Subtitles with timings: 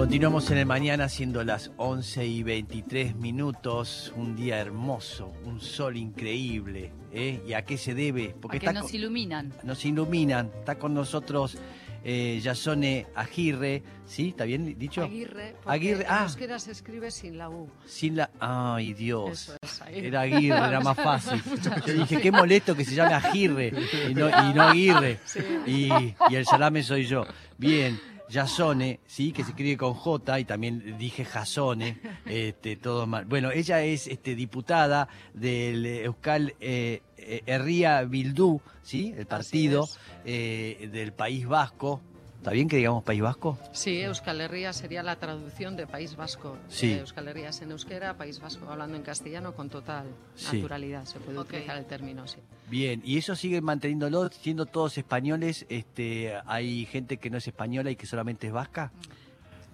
[0.00, 5.98] Continuamos en el mañana siendo las 11 y 23 minutos, un día hermoso, un sol
[5.98, 6.90] increíble.
[7.12, 7.42] ¿eh?
[7.46, 8.34] ¿Y a qué se debe?
[8.40, 9.52] Porque a que nos iluminan.
[9.62, 10.50] Nos iluminan.
[10.58, 11.58] Está con nosotros
[12.02, 14.30] eh, Yasone Agirre, ¿sí?
[14.30, 15.02] ¿Está bien dicho?
[15.02, 16.04] Aguirre, Aguirre.
[16.04, 16.58] En ah.
[16.58, 17.68] se escribe sin la U.
[17.84, 18.30] Sin la...
[18.40, 19.54] Ay, Dios.
[19.86, 21.42] era Aguirre, era más fácil.
[21.86, 23.70] Yo dije, qué molesto que se llame Agirre
[24.08, 25.20] y no, y no Aguirre.
[25.66, 25.90] Y,
[26.30, 27.26] y el salame soy yo.
[27.58, 28.00] Bien.
[28.30, 33.24] Yasone, sí, que se escribe con J y también dije Jasone, este, todo mal.
[33.24, 39.88] Bueno, ella es este, diputada del Euskal eh, eh Herría Bildú, sí, el partido
[40.24, 42.00] eh, del País Vasco,
[42.40, 43.58] ¿Está bien que digamos País Vasco?
[43.72, 46.56] Sí, Euskal Herria sería la traducción de País Vasco.
[46.68, 46.92] Sí.
[46.92, 50.06] Eh, Euskal Herria es en euskera, País Vasco hablando en castellano con total
[50.50, 51.04] naturalidad.
[51.04, 52.38] Se puede utilizar el término, sí.
[52.70, 55.66] Bien, y eso sigue manteniéndolo, siendo todos españoles.
[55.68, 58.90] Este, ¿Hay gente que no es española y que solamente es vasca?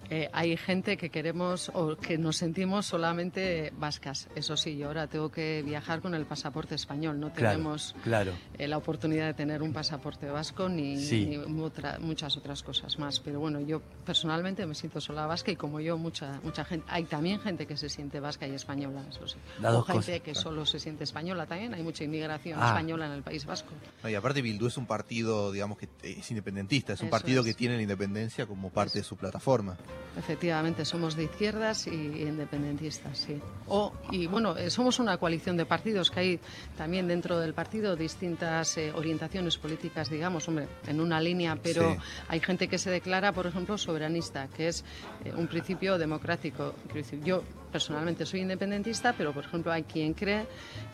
[0.09, 4.29] Eh, hay gente que queremos o que nos sentimos solamente vascas.
[4.35, 7.19] Eso sí, yo ahora tengo que viajar con el pasaporte español.
[7.19, 10.97] No tenemos claro, eh, la oportunidad de tener un pasaporte vasco ni,
[11.99, 13.19] muchas otras cosas más.
[13.19, 16.85] Pero bueno, yo personalmente me siento sola vasca y como yo, mucha, mucha gente.
[16.89, 19.37] Hay también gente que se siente vasca y española, eso sí.
[19.63, 21.73] o gente que solo se siente española también.
[21.73, 22.67] Hay mucha inmigración ah.
[22.67, 23.71] española en el País Vasco.
[24.07, 26.93] y aparte, Bildu es un partido, digamos, que es independentista.
[26.93, 29.77] Es un partido que tiene la independencia como parte de su plataforma.
[30.17, 33.39] Efectivamente, somos de izquierdas y independentistas, sí.
[33.67, 36.39] O, y bueno, eh, somos una coalición de partidos que hay
[36.75, 41.95] también dentro del partido distintas eh, orientaciones políticas, digamos, hombre, en una línea, pero
[42.29, 44.83] hay gente que se declara, por ejemplo, soberanista, que es
[45.23, 46.73] eh, un principio democrático.
[47.23, 50.47] yo personalmente soy independentista, pero por ejemplo hay quien cree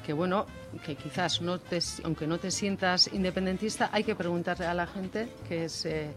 [0.05, 0.45] que bueno,
[0.85, 5.29] que quizás no te, aunque no te sientas independentista, hay que preguntarle a la gente
[5.47, 6.11] que es eh,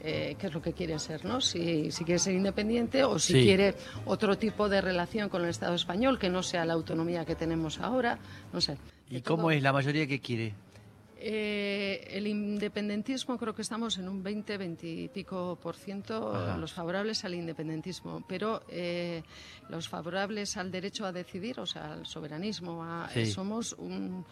[0.00, 1.40] qué es lo que quiere ser, ¿no?
[1.40, 3.74] Si, quiere ser independiente o si quiere
[4.06, 7.80] otro tipo de relación con el Estado español que no sea la autonomía que tenemos
[7.80, 8.18] ahora,
[8.52, 8.78] no sé.
[9.10, 10.54] ¿Y cómo es la mayoría que quiere?
[11.22, 16.72] Eh, el independentismo creo que estamos en un 20, 20 y pico por ciento los
[16.72, 19.22] favorables al independentismo, pero eh,
[19.68, 24.24] los favorables al derecho a decidir, o sea, al soberanismo, somos un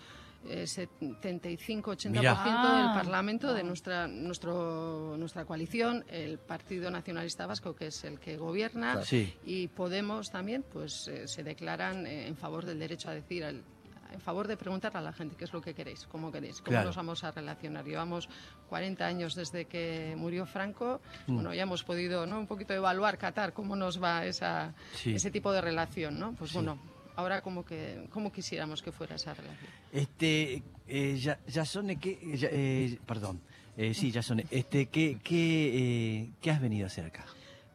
[0.45, 2.93] 75-80% del ah.
[2.95, 9.01] Parlamento de nuestra, nuestro, nuestra coalición, el Partido Nacionalista Vasco, que es el que gobierna,
[9.45, 14.21] y Podemos también, pues eh, se declaran eh, en favor del derecho a decir, en
[14.21, 16.97] favor de preguntar a la gente qué es lo que queréis, cómo queréis, cómo nos
[16.97, 17.85] vamos a relacionar.
[17.85, 18.29] Llevamos
[18.69, 21.35] 40 años desde que murió Franco, mm.
[21.35, 22.39] bueno, ya hemos podido ¿no?
[22.39, 24.75] un poquito evaluar Qatar, cómo nos va esa,
[25.05, 26.33] ese tipo de relación, ¿no?
[26.35, 26.79] Pues bueno
[27.19, 29.71] ahora como que cómo quisiéramos que fuera esa relación.
[29.93, 33.41] Este, eh, ya, ya son, que, eh, perdón,
[33.77, 35.43] eh, sí, ya son, este, ¿qué, qué,
[35.75, 37.27] eh, ¿qué has venido a hacer acá?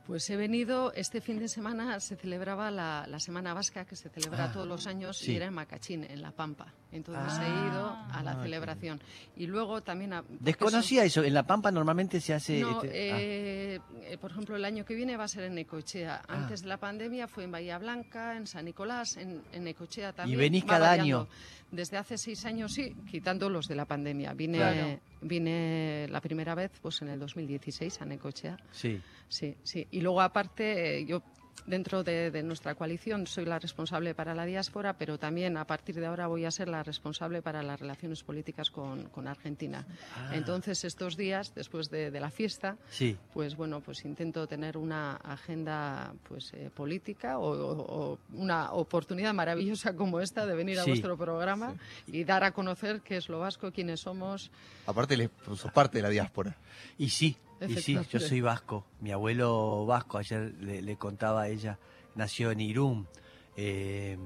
[0.06, 4.10] Pues he venido, este fin de semana se celebraba la, la Semana Vasca, que se
[4.10, 6.74] celebra ah, todos los años, y era en Macachín, en La Pampa.
[6.92, 9.02] Entonces he ido a la ah, celebración.
[9.38, 10.14] Y luego también...
[10.42, 12.60] Desconocía eso, en La Pampa normalmente se hace...
[12.60, 13.18] No, este, ah.
[13.20, 16.22] eh, por ejemplo, el año que viene va a ser en Ecochea.
[16.28, 20.38] Antes de la pandemia fue en Bahía Blanca, en San Nicolás, en, en Ecochea también.
[20.38, 21.30] ¿Y venís cada año?
[21.72, 24.34] Desde hace seis años, sí, quitando los de la pandemia.
[24.34, 28.58] Vine, vine la primera vez pues en el 2016 a Necochea.
[28.72, 29.02] Sí.
[29.34, 29.88] Sí, sí.
[29.90, 31.24] Y luego aparte, yo
[31.66, 36.06] dentro de, nuestra coalición soy la responsable para la diáspora, pero también a partir de
[36.06, 39.88] ahora voy a ser la responsable para las relaciones políticas con, Argentina.
[40.16, 40.36] Ah.
[40.36, 42.78] Entonces, estos días, después de, la fiesta,
[43.34, 50.20] pues bueno, pues intento tener una agenda pues eh, política o, una oportunidad maravillosa como
[50.20, 51.74] esta de venir a vuestro programa
[52.06, 54.52] y dar a conocer qué es lo vasco, quiénes somos.
[54.86, 56.56] Aparte, sos parte de la diáspora.
[57.00, 57.36] Y sí,
[57.68, 58.86] y sí, yo soy vasco.
[59.00, 61.78] Mi abuelo vasco, ayer le, contaba a ella,
[62.16, 63.08] nació en Irún.
[63.56, 64.18] Eh,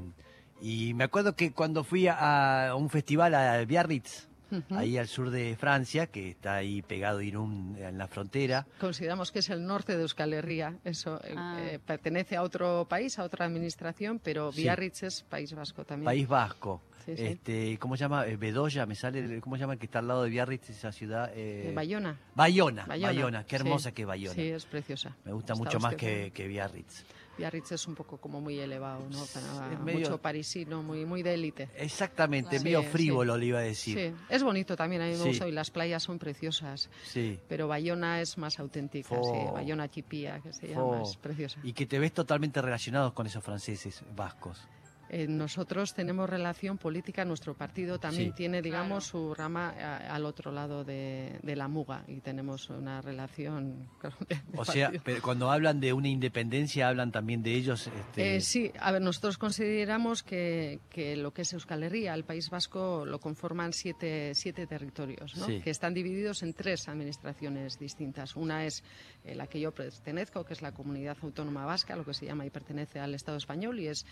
[0.61, 4.27] y me acuerdo que cuando fui a, un festival a Biarritz,
[4.71, 8.65] ahí al sur de Francia, que está ahí pegado Irún en la frontera.
[8.79, 10.77] Consideramos que es el norte de Euskal Herria.
[10.83, 11.57] Eso eh, ah.
[11.59, 16.05] eh, pertenece a otro país, a otra administración, pero Biarritz es País Vasco también.
[16.05, 16.81] País Vasco.
[17.07, 18.25] Este, ¿Cómo se llama?
[18.27, 20.91] Eh, Bedoya, me sale, ¿cómo se llama el que está al lado de Biarritz, esa
[20.91, 21.31] ciudad?
[21.33, 21.71] Eh...
[21.73, 22.19] Bayona.
[22.35, 22.85] Bayona.
[22.85, 24.35] Bayona, qué hermosa que es Bayona.
[24.35, 25.15] Sí, es preciosa.
[25.23, 27.05] Me gusta mucho más que, que, Biarritz.
[27.37, 29.93] Biarritz es un poco como muy elevado, ¿no?
[29.93, 31.69] mucho parisino, muy, muy de élite.
[31.77, 33.97] Exactamente, medio frívolo le iba a decir.
[33.97, 36.89] Sí, es bonito también, a mí me gusta y las playas son preciosas.
[37.05, 37.39] Sí.
[37.47, 39.39] Pero Bayona es más auténtica, sí.
[39.53, 41.59] Bayona Chipía, que se llama, es preciosa.
[41.63, 44.67] Y que te ves totalmente relacionado con esos franceses vascos.
[45.09, 50.83] Eh, nosotros tenemos relación política, nuestro partido también tiene, digamos, su rama al otro lado
[50.83, 53.87] de, la muga y tenemos una relación.
[54.55, 57.87] o sea, pero cuando hablan de una independencia, hablan también de ellos.
[57.87, 58.35] Este...
[58.35, 62.49] Eh, sí, a ver, nosotros consideramos que, que, lo que es Euskal Herria, el País
[62.49, 65.47] Vasco, lo conforman siete, siete territorios, ¿no?
[65.47, 68.35] que están divididos en tres administraciones distintas.
[68.35, 68.83] Una es
[69.23, 72.45] eh, la que yo pertenezco, que es la Comunidad Autónoma Vasca, lo que se llama
[72.45, 74.05] y pertenece al Estado español, y es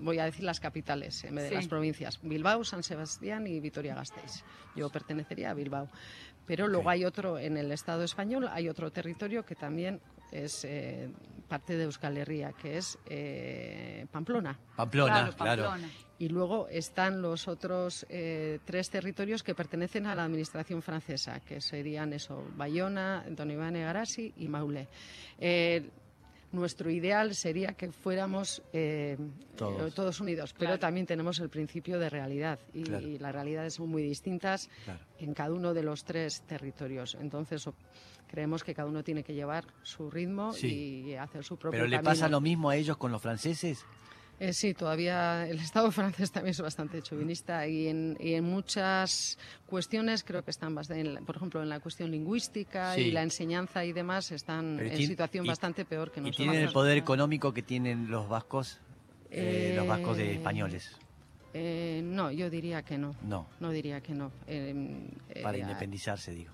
[0.00, 4.44] voy a decir las capitales en vez de las provincias, Bilbao, San Sebastián y Vitoria-Gasteiz.
[4.76, 5.88] Yo pertenecería a Bilbao.
[6.46, 10.00] Pero luego hay otro, en el Estado español, hay otro territorio que también
[10.32, 11.08] es eh,
[11.46, 14.58] parte de Euskal Herria, que es eh, Pamplona.
[14.74, 15.74] Pamplona, claro,
[16.18, 21.60] Y luego están los otros eh, tres territorios que pertenecen a la administración francesa, que
[21.60, 24.88] serían eso, Bayona, Don Iván Garasi y Maule
[26.52, 29.16] nuestro ideal sería que fuéramos eh,
[29.56, 30.20] todos.
[30.20, 32.84] unidos, pero también tenemos el principio de realidad y,
[33.18, 34.68] las realidades son muy distintas
[35.18, 37.16] en cada uno de los tres territorios.
[37.20, 37.68] Entonces,
[38.28, 42.00] creemos que cada uno tiene que llevar su ritmo y hacer su propio ¿Pero le
[42.00, 43.84] pasa lo mismo a ellos con los franceses?
[44.40, 50.44] Eh, sí, todavía el Estado francés también es bastante chauvinista y en, muchas cuestiones creo
[50.44, 54.80] que están, bastante, por ejemplo, en la cuestión lingüística y la enseñanza y demás están
[54.80, 56.40] en situación bastante peor que nosotros.
[56.40, 58.80] ¿Y tienen el poder económico que tienen los vascos,
[59.30, 60.96] eh, los vascos de españoles?
[61.54, 63.14] Eh, no, yo diría que no.
[63.22, 63.46] No.
[63.60, 64.32] No diría que no.
[65.42, 66.52] Para independizarse, digo.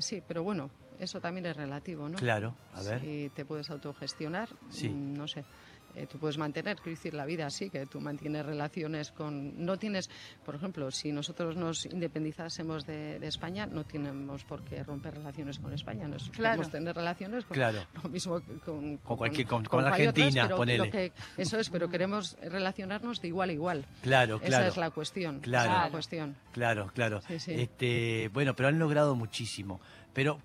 [0.00, 2.18] sí, pero bueno, eso también es relativo, ¿no?
[2.18, 3.00] Claro, a ver.
[3.00, 5.44] Si te puedes autogestionar, mm, no sé.
[5.94, 9.64] Eh, tú puedes mantener, quiero decir, la vida así, que tú mantienes relaciones con...
[9.64, 10.10] No tienes,
[10.44, 15.72] por ejemplo, si nosotros nos independizásemos de, España, no tenemos por qué romper relaciones con
[15.72, 17.86] España, nos podemos tener relaciones con claro.
[18.02, 21.12] lo mismo con, con, cualquier, con, la Argentina, ponele.
[21.36, 23.86] eso es, pero queremos relacionarnos de igual a igual.
[24.02, 24.64] Claro, claro.
[24.64, 25.40] Esa es la cuestión.
[25.40, 26.36] Claro, la cuestión.
[26.52, 27.20] claro, claro.
[27.28, 29.80] Este, bueno, pero han logrado muchísimo.
[30.14, 30.40] Pero,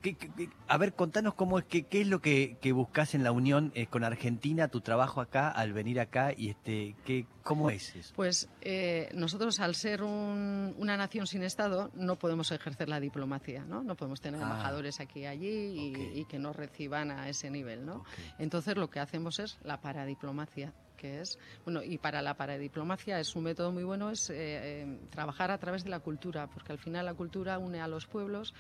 [0.68, 3.72] a ver, contanos cómo es que, qué es lo que, que buscas en la unión
[3.76, 8.14] eh, con Argentina, tu trabajo acá, al venir acá, y este, qué, ¿cómo es eso?
[8.16, 13.84] Pues eh, nosotros, al ser una nación sin Estado, no podemos ejercer la diplomacia, ¿no?
[13.84, 14.44] No podemos tener ah.
[14.44, 18.04] embajadores aquí y allí y, que nos reciban a ese nivel, ¿no?
[18.40, 23.34] Entonces, lo que hacemos es la paradiplomacia que es, bueno, y para la paradiplomacia es
[23.34, 27.06] un método muy bueno, es eh, trabajar a través de la cultura, porque al final
[27.06, 28.54] la cultura une a los pueblos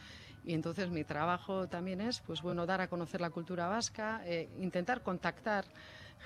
[0.49, 4.49] y entonces mi trabajo también es, pues bueno, dar a conocer la cultura vasca, eh,
[4.57, 5.65] intentar contactar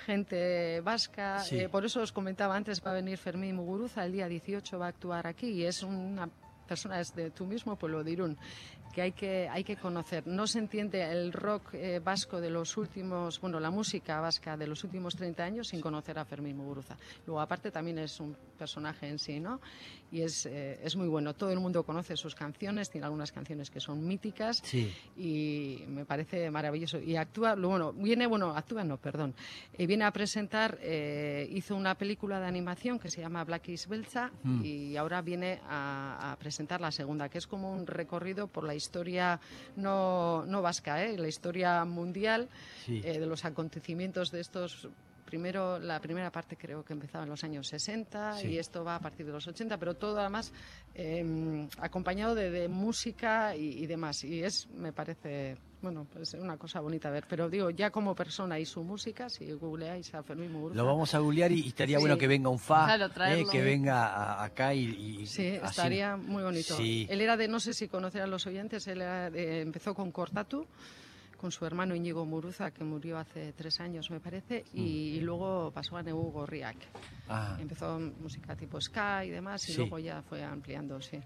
[0.05, 1.43] gente vasca.
[1.51, 4.85] Eh, por eso os comentaba antes, va a venir Fermín Muguruza, el día 18 va
[4.85, 6.29] a actuar aquí y es una
[6.65, 8.37] persona es de tu mismo pueblo de Irún
[8.93, 10.25] que hay que, hay que conocer.
[10.27, 14.67] No se entiende el rock eh, vasco de los últimos, bueno, la música vasca de
[14.67, 16.95] los últimos 30 años sin conocer a Fermín Muguruza.
[17.25, 19.59] Luego, aparte, también es un personaje en sí, ¿no?
[20.13, 21.33] Y es, eh, es muy bueno.
[21.33, 24.93] Todo el mundo conoce sus canciones, tiene algunas canciones que son míticas sí.
[25.17, 26.99] y me parece maravilloso.
[26.99, 29.33] Y actúa, bueno, viene, bueno, actúa, no, perdón,
[29.77, 30.79] eh, viene a presentar,
[31.49, 34.63] hizo una película de animación que se llama Black is Belza mm.
[34.63, 38.75] y ahora viene a, a presentar la segunda, que es como un recorrido por la
[38.75, 39.39] historia historia
[39.75, 41.17] no, no vasca, ¿eh?
[41.17, 42.47] la historia mundial
[42.87, 44.87] eh, de los acontecimientos de estos
[45.33, 48.99] primero la primera parte creo que empezaba en los años 60 y esto va a
[48.99, 50.53] partir de los 80, pero todo además
[50.93, 54.23] em, acompañado de, música y, demás.
[54.23, 57.25] Y es, me parece, bueno, pues una cosa bonita a ver.
[57.27, 60.77] Pero digo, ya como persona y su música, si googleáis a Fermín Muguruza...
[60.77, 64.75] Lo vamos a googlear y, estaría bueno que venga un fa, eh, que venga acá
[64.75, 65.25] y...
[65.25, 66.77] sí, estaría muy bonito.
[66.79, 70.67] Él era de, no sé si conocerán los oyentes, él empezó con Cortatu
[71.43, 75.25] con su hermano Íñigo Muruza, que murió hace tres años, me parece, y, mm.
[75.25, 76.77] luego pasó a Neu Gorriak.
[77.27, 77.57] Ah.
[77.59, 81.19] Empezó música tipo ska y demás, y luego ya fue ampliando, sí.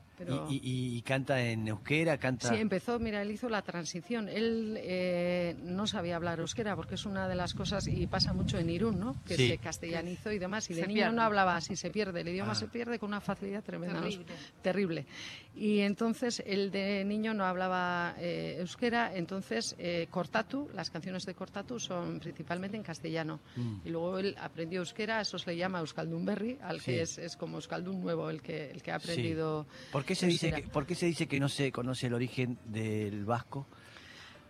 [0.50, 2.18] ¿Y, canta en euskera?
[2.18, 2.50] Canta...
[2.50, 4.28] Sí, empezó, mira, él hizo la transición.
[4.28, 8.58] Él eh, no sabía hablar euskera, porque es una de las cosas, y pasa mucho
[8.58, 9.16] en Irún, ¿no?
[9.24, 12.54] Que se castellanizó y demás, y de niño no hablaba así, se pierde, el idioma
[12.54, 12.56] ah.
[12.56, 14.02] se pierde con una facilidad tremenda.
[14.02, 14.26] Terrible.
[14.64, 15.06] Terrible.
[15.58, 19.76] Y entonces, él de niño no hablaba eh, euskera, entonces...
[19.80, 23.40] Eh, Cortatu, las canciones de Cortatu son principalmente en castellano.
[23.56, 23.78] Mm.
[23.86, 27.36] Y luego él aprendió euskera, eso se le llama Euskaldun Berri, al que es, es,
[27.36, 29.66] como Euskaldun nuevo el que, el que ha aprendido.
[29.92, 32.60] ¿Por, qué se dice que, ¿Por qué se dice que no se conoce el origen
[32.66, 33.68] del vasco?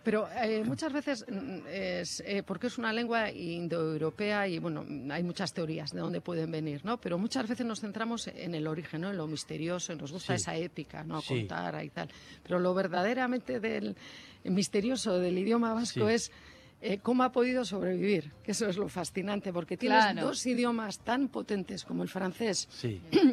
[0.08, 5.22] Pero eh, muchas veces mm, es eh, porque es una lengua indoeuropea y bueno, hay
[5.22, 6.98] muchas teorías de dónde pueden venir, ¿no?
[6.98, 9.10] Pero muchas veces nos centramos en el origen, ¿no?
[9.10, 11.20] En lo misterioso, nos gusta esa épica, ¿no?
[11.20, 12.08] Contar y tal.
[12.42, 13.96] Pero lo verdaderamente del
[14.44, 16.32] misterioso del idioma vasco es
[16.80, 21.28] eh, cómo ha podido sobrevivir, que eso es lo fascinante, porque tienes dos idiomas tan
[21.28, 22.66] potentes como el francés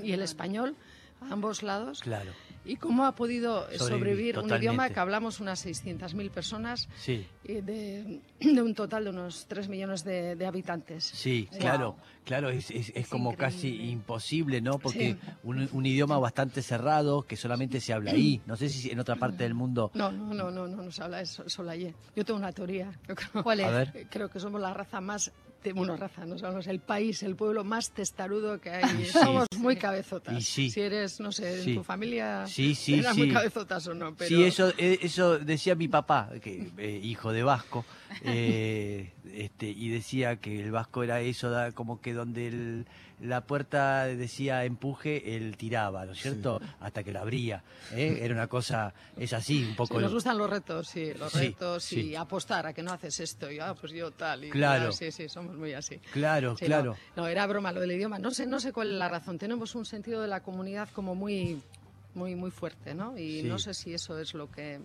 [0.03, 0.75] y el español,
[1.21, 2.01] a ambos lados.
[2.01, 2.33] Claro
[2.65, 7.25] ¿Y cómo ha podido sobrevivir, un idioma que hablamos unas 600.000 personas sí.
[7.43, 11.03] de, de, un total de unos 3 millones de, habitantes?
[11.03, 14.79] Sí, claro, claro, es, es, como casi imposible, ¿no?
[14.79, 18.41] Porque un, un, idioma bastante cerrado que solamente se habla ahí.
[18.45, 19.91] No sé si en otra parte del mundo...
[19.93, 21.93] No, no, no, no, no, no se habla eso, solo allí.
[22.15, 22.91] Yo tengo una teoría.
[23.43, 24.07] ¿Cuál es?
[24.09, 25.31] Creo que somos la raza más
[25.73, 29.05] bueno, raza, no somos el país, el pueblo más testarudo que hay.
[29.05, 30.43] Somos muy cabezotas.
[30.43, 34.15] Si eres, no sé, en tu familia sí, sí, muy cabezotas o no.
[34.15, 34.27] Pero...
[34.27, 37.85] Sí, eso, eh, eso decía mi papá, que eh, hijo de vasco,
[38.23, 42.85] eh, este, y decía que el vasco era eso, como que donde el
[43.21, 46.59] la puerta decía empuje, él tiraba, ¿no es cierto?
[46.79, 47.63] Hasta que la abría.
[47.93, 48.19] ¿eh?
[48.21, 49.99] Era una cosa, es así, un poco.
[49.99, 53.59] nos gustan los retos, sí, los retos y apostar a que no haces esto y
[53.59, 54.45] ah, pues yo tal.
[54.45, 54.91] Y claro.
[54.91, 55.97] sí, sí, somos muy así.
[56.11, 56.95] Claro, claro.
[57.15, 58.19] No, era broma lo del idioma.
[58.19, 59.37] No sé, no sé cuál es la razón.
[59.37, 61.61] Tenemos un sentido de la comunidad como muy,
[62.13, 63.17] muy, muy fuerte, ¿no?
[63.17, 64.79] Y no sé si eso es lo que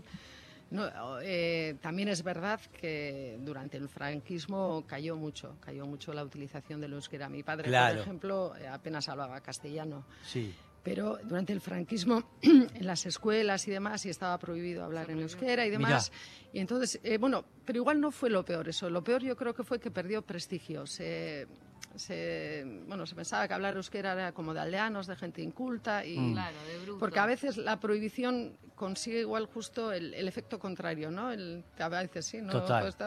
[0.70, 6.80] no, eh, también es verdad que durante el franquismo cayó mucho, cayó mucho la utilización
[6.80, 7.28] del euskera.
[7.28, 10.06] Mi padre, por ejemplo, eh, apenas hablaba castellano.
[10.24, 10.54] Sí.
[10.84, 15.66] Pero durante el franquismo, en las escuelas y demás, y estaba prohibido hablar en euskera
[15.66, 16.12] y demás.
[16.52, 18.88] Y entonces, eh, bueno, pero igual no fue lo peor eso.
[18.88, 20.86] Lo peor yo creo que fue que perdió prestigio.
[20.86, 21.48] Se,
[21.96, 26.18] se, bueno, se pensaba que hablar euskera era como de aldeanos, de gente inculta, y,
[26.18, 26.98] mm.
[26.98, 31.30] porque a veces la prohibición consigue igual justo el, efecto contrario, ¿no?
[31.30, 32.64] El, a veces sí, ¿no?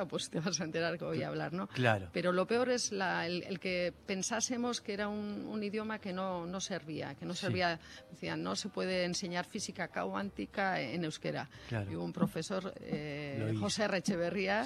[0.07, 1.67] pues te vas a enterar que voy a hablar, ¿no?
[1.67, 2.09] Claro.
[2.13, 6.59] Pero lo peor es la, el, que pensásemos que era un, idioma que no, no
[6.59, 7.79] servía, que no servía,
[8.11, 11.49] decían, no se puede enseñar física cuántica en euskera.
[11.89, 14.65] Y hubo un profesor, eh, José Recheverría,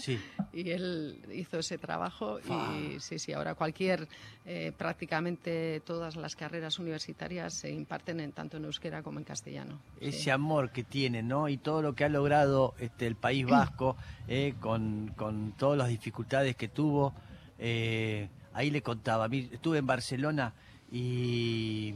[0.51, 4.06] y él hizo ese trabajo y sí, sí, ahora cualquier
[4.45, 9.79] eh, prácticamente todas las carreras universitarias se imparten en, tanto en euskera como en castellano.
[9.99, 11.49] Ese amor que tiene, ¿no?
[11.49, 13.97] Y todo lo que ha logrado este, el País Vasco,
[14.27, 17.13] eh, con, con, todas las dificultades que tuvo.
[17.59, 20.53] Eh, ahí le contaba, estuve en Barcelona
[20.91, 21.93] y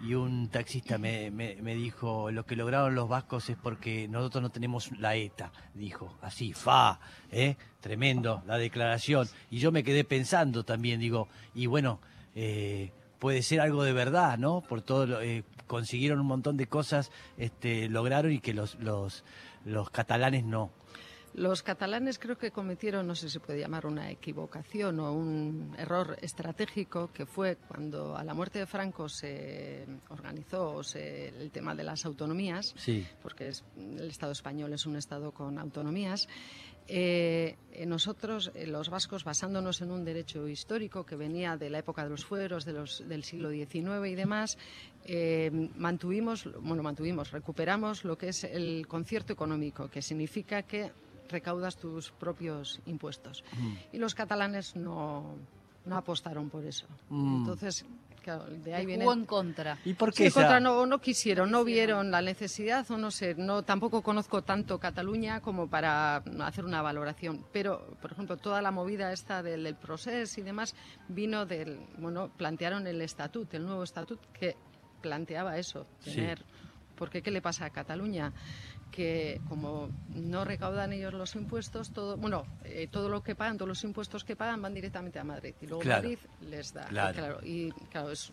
[0.00, 4.50] y un taxista me, me, dijo, lo que lograron los vascos es porque nosotros no
[4.50, 7.00] tenemos la ETA, dijo, así, fa,
[7.32, 7.56] ¿eh?
[7.80, 9.28] tremendo la declaración.
[9.50, 12.00] Y yo me quedé pensando también, digo, y bueno,
[12.34, 14.60] eh, puede ser algo de verdad, ¿no?
[14.60, 19.24] Por todo, eh, consiguieron un montón de cosas, este, lograron y que los, los,
[19.64, 20.70] los catalanes no.
[21.38, 25.72] Los catalanes creo que cometieron, no sé si se puede llamar una equivocación o un
[25.78, 31.84] error estratégico, que fue cuando a la muerte de Franco se organizó el tema de
[31.84, 32.74] las autonomías,
[33.22, 36.26] porque el Estado español es un Estado con autonomías.
[36.90, 42.02] Eh, nosotros, eh, los vascos, basándonos en un derecho histórico que venía de la época
[42.02, 44.56] de los fueros, de los, del siglo XIX y demás,
[45.04, 50.90] eh, mantuvimos, bueno, mantuvimos, recuperamos lo que es el concierto económico, que significa que
[51.28, 53.44] recaudas tus propios impuestos.
[53.52, 53.74] Mm.
[53.92, 55.36] Y los catalanes no,
[55.84, 56.86] no apostaron por eso.
[57.08, 57.38] Mm.
[57.38, 57.84] Entonces,
[58.22, 59.04] claro, de ahí viene...
[59.04, 59.78] en contra.
[59.84, 60.30] ¿Y por qué?
[60.30, 64.78] contra no, no quisieron, no vieron la necesidad o no sé, no, tampoco conozco tanto
[64.78, 67.44] Cataluña como para hacer una valoración.
[67.52, 70.74] Pero, por ejemplo, toda la movida esta del, del proceso y demás
[71.08, 74.56] vino del, bueno, plantearon el estatut, el nuevo estatut que
[75.00, 76.44] planteaba eso, tener...
[76.96, 78.32] Porque ¿qué le pasa a Cataluña?
[78.90, 83.68] Que como no recaudan ellos los impuestos, todo, bueno, eh, todo lo que pagan, todos
[83.68, 86.18] los impuestos que pagan van directamente a Madrid y luego Madrid
[86.48, 86.86] les da.
[86.86, 87.38] Claro.
[87.44, 88.32] Y claro, es,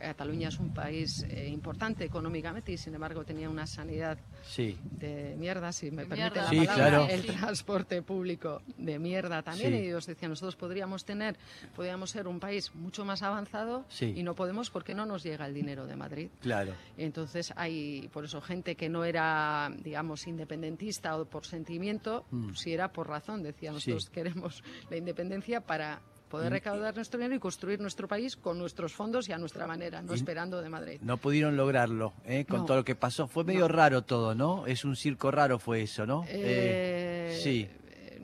[0.00, 4.18] Cataluña es un país eh, importante económicamente y sin embargo tenía una sanidad
[4.56, 9.74] de mierda, si me permite la palabra, el transporte público de mierda también.
[9.74, 11.36] Y ellos decían, nosotros podríamos tener,
[11.74, 15.54] podríamos ser un país mucho más avanzado y no podemos porque no nos llega el
[15.54, 16.28] dinero de Madrid.
[16.40, 16.74] Claro.
[16.96, 22.54] Entonces hay, por eso, gente que no era, digamos, independentista o por sentimiento, mm.
[22.54, 27.38] si era por razón, decía, nosotros queremos la independencia para poder recaudar nuestro dinero y
[27.38, 30.98] construir nuestro país con nuestros fondos y a nuestra manera, no esperando de Madrid.
[31.02, 32.44] No pudieron lograrlo, ¿eh?
[32.44, 33.28] con todo lo que pasó.
[33.28, 34.66] Fue medio raro todo, ¿no?
[34.66, 36.24] Es un circo raro fue eso, ¿no?
[36.28, 37.68] Eh, sí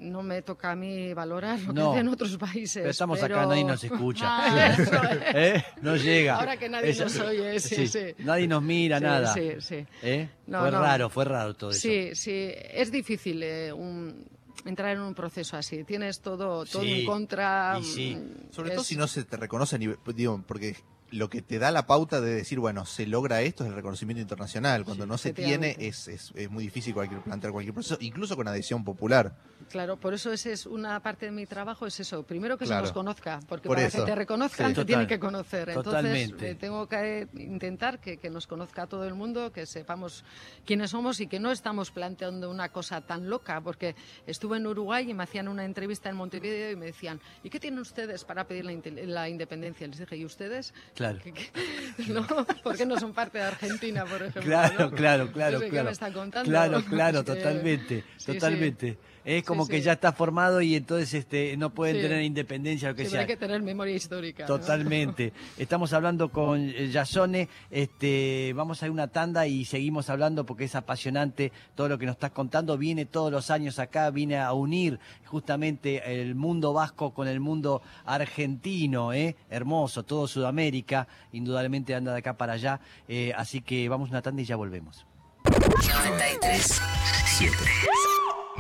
[0.01, 2.81] no me toca a mí valorar lo que hacen otros países.
[2.81, 4.29] Pero estamos acá, nadie nos escucha.
[4.33, 4.75] Ah,
[5.35, 5.63] ¿Eh?
[5.83, 6.37] No llega.
[6.37, 9.33] Ahora que nadie nos oye, sí, sí, Nadie nos mira, nada.
[9.35, 9.87] Sí, sí.
[10.03, 10.29] ¿Eh?
[10.47, 11.81] fue raro, fue raro todo eso.
[11.81, 12.53] Sí, sí.
[12.55, 14.27] Es difícil un,
[14.65, 15.85] entrar en un proceso así.
[15.85, 17.79] Tienes todo, todo en contra.
[17.79, 20.77] Mm, Sobre todo si no se te reconoce, digo, porque
[21.13, 24.21] lo que te da la pauta de decir, bueno, se logra esto es el reconocimiento
[24.21, 24.85] internacional.
[24.85, 28.49] Cuando no se tiene es, es, es, muy difícil cualquier, plantear cualquier proceso, incluso con
[28.49, 29.35] adhesión popular.
[29.71, 32.23] Claro, por eso ese es una parte de mi trabajo, es eso.
[32.23, 35.71] Primero que se nos conozca, porque para que te reconozcan te tienen que conocer.
[35.71, 40.25] Entonces eh, tengo que intentar que, que, nos conozca todo el mundo, que sepamos
[40.65, 43.95] quiénes somos y que no estamos planteando una cosa tan loca, porque
[44.27, 47.61] estuve en Uruguay y me hacían una entrevista en Montevideo y me decían, ¿y qué
[47.61, 48.73] tienen ustedes para pedir la,
[49.07, 49.87] la independencia?
[49.87, 50.73] Les dije, ¿y ustedes?
[51.01, 51.19] Claro.
[52.09, 52.27] ¿No?
[52.63, 54.43] ¿Por qué no son parte de Argentina, por ejemplo?
[54.43, 55.59] Claro, claro, claro.
[55.59, 56.51] ¿Qué me está contando?
[56.51, 58.99] Claro, claro, totalmente, totalmente.
[59.37, 63.07] Es como que ya está formado y entonces este no pueden tener independencia lo que
[63.07, 63.21] sea.
[63.21, 64.45] Hay que tener memoria histórica.
[64.45, 65.33] Totalmente.
[65.57, 70.65] Estamos hablando con eh, Yasone, este, vamos a ir una tanda y seguimos hablando porque
[70.65, 72.77] es apasionante todo lo que nos estás contando.
[72.77, 77.83] Viene todos los años acá, viene a unir justamente el mundo vasco con el mundo
[78.07, 79.37] argentino, ¿eh?
[79.49, 82.81] hermoso, todo Sudamérica, indudablemente anda de acá para allá.
[83.07, 85.07] Eh, así que vamos a una tanda y ya volvemos.
[85.45, 86.81] 93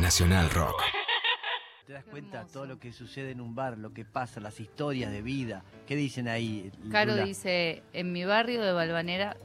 [0.00, 0.82] Nacional Rock.
[1.86, 5.12] ¿Te das cuenta todo lo que sucede en un bar, lo que pasa, las historias
[5.12, 5.62] de vida?
[5.86, 6.72] ¿Qué dicen ahí?
[6.90, 9.36] Caro dice, en mi barrio de Balvanera,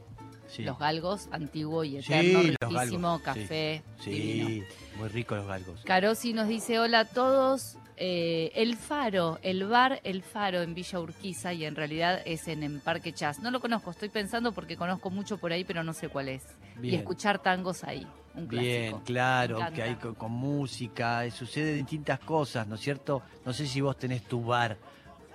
[0.58, 3.82] los galgos, antiguo y eterno, riquísimo, café.
[4.00, 4.62] Sí,
[4.96, 5.82] muy rico los galgos.
[5.84, 11.00] Carosi nos dice, hola a todos, eh, el Faro, el bar El Faro en Villa
[11.00, 13.40] Urquiza y en realidad es en, en Parque Chas.
[13.40, 16.44] No lo conozco, estoy pensando porque conozco mucho por ahí, pero no sé cuál es.
[16.82, 18.06] Y escuchar tangos ahí.
[18.36, 23.22] Un Bien, claro, que hay con, música, eh, sucede distintas cosas, ¿no es cierto?
[23.44, 24.76] No sé si vos tenés tu bar.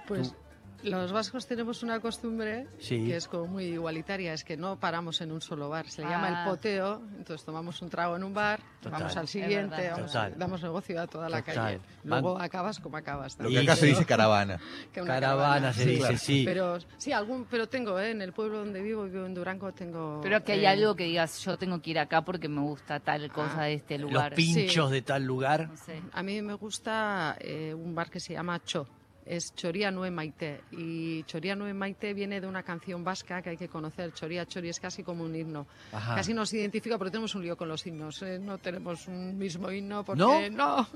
[0.07, 0.35] Pues
[0.83, 5.31] los vascos tenemos una costumbre que es como muy igualitaria, es que no paramos en
[5.31, 5.89] un solo bar.
[5.89, 6.45] Se llama el ah.
[6.45, 8.59] poteo, entonces tomamos un trago en un bar,
[8.89, 9.91] vamos al siguiente,
[10.37, 11.79] damos negocio a toda la calle.
[12.03, 13.37] Luego acabas como acabas.
[13.39, 14.59] Lo que acá se dice caravana.
[14.93, 16.43] caravana, se dice, sí.
[16.45, 18.11] Pero sí, algún, pero tengo, ¿eh?
[18.11, 20.19] en el pueblo donde vivo, vivo en Durango, tengo...
[20.21, 22.99] Pero que hay eh, algo que digas, yo tengo que ir acá porque me gusta
[22.99, 23.65] tal cosa ah.
[23.65, 24.31] de este lugar.
[24.31, 25.69] Los pinchos de tal lugar.
[26.13, 28.87] A mí me gusta eh, un bar que se llama Cho
[29.25, 30.61] es Choría Nue Maite.
[30.71, 34.13] Y Choría Nue Maite viene de una canción vasca que hay que conocer.
[34.13, 35.67] Choría Chori es casi como un himno.
[35.91, 38.21] Casi nos identifica, pero tenemos un lío con los himnos.
[38.23, 38.39] ¿eh?
[38.39, 40.87] No tenemos un mismo himno porque no,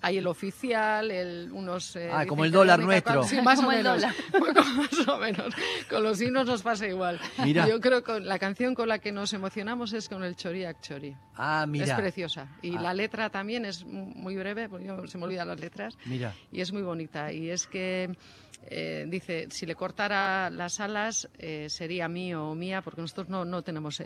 [0.00, 1.96] hay el oficial, el, unos...
[1.96, 3.24] Eh, ah, como el dólar nuestro.
[3.24, 4.02] Sí, más o menos.
[4.76, 5.54] más o menos.
[5.88, 7.20] Con los himnos nos pasa igual.
[7.44, 11.16] Yo creo que la canción con la que nos emocionamos es con el Choría Chori.
[11.36, 11.86] Ah, mira.
[11.86, 12.48] Es preciosa.
[12.62, 12.80] Y ah.
[12.80, 15.96] la letra también es muy breve, porque yo se me olvidan las letras.
[16.04, 16.34] Mira.
[16.52, 17.32] Y es muy bonita.
[17.32, 18.10] Y es que
[18.66, 23.44] eh, dice, si le cortara las alas eh, sería mío o mía, porque nosotros no,
[23.44, 24.02] no tenemos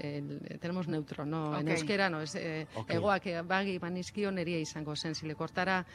[0.61, 2.99] tenemos neutro, no, en euskera no, es eh, okay.
[3.21, 5.87] que bagi banizkio nería izango zen, si le cortara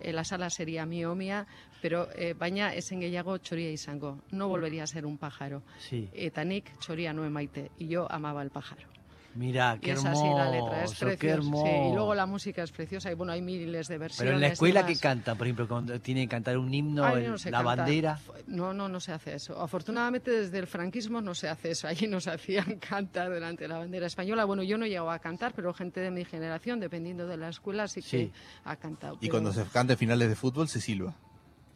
[0.00, 1.46] eh, las alas sería mío o mía,
[1.82, 5.62] pero eh, baina esen gehiago txoria izango, no volvería a ser un pájaro.
[5.78, 6.08] Sí.
[6.12, 8.99] Eta nik txoria no emaite, y yo amaba el pájaro.
[9.34, 10.10] Mira, qué hermoso.
[10.10, 11.42] Es así la letra, es preciosa.
[11.42, 14.18] Sí, y luego la música es preciosa y bueno, hay miles de versiones.
[14.18, 17.04] Pero en la escuela que canta, por ejemplo, cuando tiene que cantar un himno,
[17.50, 18.18] la bandera.
[18.48, 19.60] No, no, no se hace eso.
[19.60, 21.86] Afortunadamente desde el franquismo no se hace eso.
[21.86, 24.44] Allí nos hacían cantar delante de la bandera española.
[24.44, 27.86] Bueno, yo no llego a cantar, pero gente de mi generación, dependiendo de la escuela,
[27.86, 28.32] sí, que
[28.64, 29.18] ha cantado.
[29.20, 31.14] Y cuando se canta finales de fútbol se silba.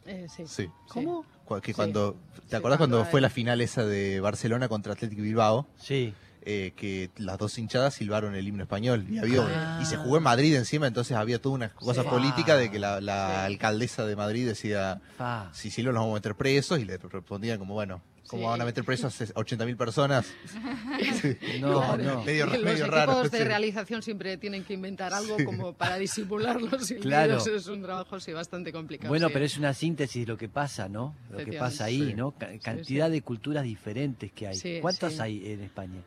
[0.07, 0.69] Eh, sí.
[0.89, 1.25] ¿Cómo?
[1.63, 2.17] Que cuando,
[2.49, 5.67] ¿Te acuerdas cuando fue la final esa de Barcelona contra Atlético Bilbao?
[5.77, 6.15] Sí.
[6.47, 10.25] Eh, que las dos hinchadas silbaron el himno español y, había, y se jugó en
[10.25, 15.01] Madrid encima, entonces había toda una cosa política de que la, alcaldesa de Madrid decía,
[15.53, 18.65] si silban los vamos a meter presos y le respondían como, bueno, ¿Cómo van a
[18.65, 20.27] meter presos a 80.000 personas?
[21.61, 22.25] no, no.
[22.25, 27.37] Medio, los equipos de realización siempre tienen que inventar algo como para disimularlos y claro.
[27.37, 29.11] es un trabajo sí, bastante complicado.
[29.11, 31.15] Bueno, pero es una síntesis de lo que pasa, ¿no?
[31.31, 32.35] Lo que pasa ahí, ¿no?
[32.63, 34.81] cantidad de culturas diferentes que hay.
[34.81, 36.01] ¿Cuántas hay en España?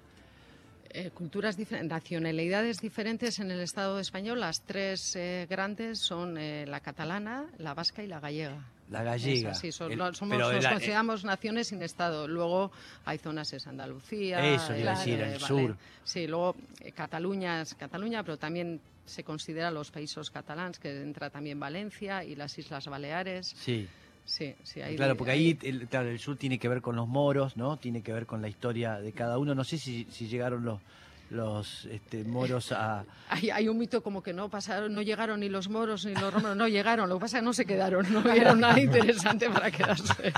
[0.91, 4.39] Eh, culturas diferentes, nacionalidades diferentes en el Estado español.
[4.39, 8.65] Las tres eh, grandes son eh, la catalana, la vasca y la gallega.
[8.89, 9.53] La gallega.
[9.53, 12.27] Sí, somos, nos consideramos naciones sin Estado.
[12.27, 12.71] Luego
[13.05, 14.39] hay zonas, es Andalucía.
[14.55, 15.75] Eso, decir, el sur.
[16.03, 16.55] Sí, luego
[16.95, 22.35] Cataluña es Cataluña, pero también se considera los países catalans, que entra también Valencia y
[22.35, 23.55] las Islas Baleares.
[23.57, 23.87] Sí.
[24.27, 27.77] Sí, sí, claro, porque ahí el, el sur tiene que ver con los moros, ¿no?
[27.77, 29.55] Tiene que ver con la historia de cada uno.
[29.55, 30.81] No sé si, si llegaron los,
[31.29, 33.05] los este, moros a...
[33.29, 36.33] Hay, hay, un mito como que no pasaron, no llegaron ni los moros ni los
[36.33, 39.49] romanos, no llegaron, lo que pasa es que no se quedaron, no vieron nada interesante
[39.49, 40.31] para quedarse.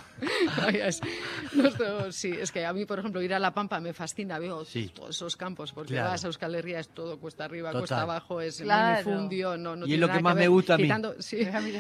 [2.10, 5.16] sí, es que a mí, por ejemplo, ir a La Pampa me fascina, veo todos
[5.16, 9.04] esos campos, porque vas a Euskal Herria, es todo cuesta arriba, cuesta abajo, es claro.
[9.04, 10.90] fundio, no, no Y es lo que más me gusta a mí.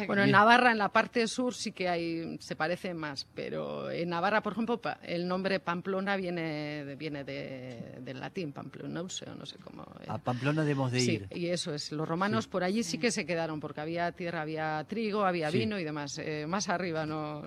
[0.06, 4.10] Bueno, en Navarra, en la parte sur, sí que hay, se parece más, pero en
[4.10, 9.86] Navarra, por ejemplo, el nombre Pamplona viene, viene de, del latín, Pamplona no sé cómo.
[10.08, 11.28] A Pamplona debemos de ir.
[11.34, 11.92] y eso es.
[11.92, 15.80] Los romanos por allí sí que se quedaron, porque había tierra, había trigo, había vino
[15.80, 16.18] y demás.
[16.20, 17.42] Eh, más arriba no,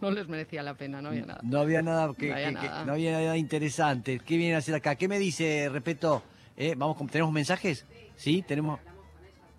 [0.00, 1.40] no les merecía la pena, no había nada.
[1.42, 3.36] No había nada, que, no había, nada.
[3.36, 4.20] interesante.
[4.20, 4.94] ¿Qué vienen a hacer acá?
[4.96, 6.22] ¿Qué me dice, respeto?
[6.56, 7.84] Eh, vamos, ¿tenemos mensajes?
[8.16, 8.80] Sí, tenemos.